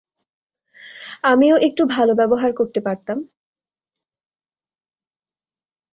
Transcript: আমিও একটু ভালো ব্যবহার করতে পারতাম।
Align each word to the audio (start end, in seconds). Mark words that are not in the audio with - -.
আমিও 1.23 1.55
একটু 1.67 1.83
ভালো 1.87 2.13
ব্যবহার 2.15 2.51
করতে 2.53 2.79
পারতাম। 2.81 3.17